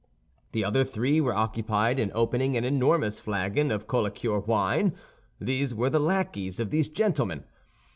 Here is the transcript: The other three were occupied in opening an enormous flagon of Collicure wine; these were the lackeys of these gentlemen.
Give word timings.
The 0.53 0.65
other 0.65 0.83
three 0.83 1.21
were 1.21 1.35
occupied 1.35 1.99
in 1.99 2.11
opening 2.15 2.57
an 2.57 2.63
enormous 2.63 3.19
flagon 3.19 3.69
of 3.69 3.85
Collicure 3.85 4.39
wine; 4.39 4.95
these 5.39 5.75
were 5.75 5.91
the 5.91 5.99
lackeys 5.99 6.59
of 6.59 6.71
these 6.71 6.89
gentlemen. 6.89 7.43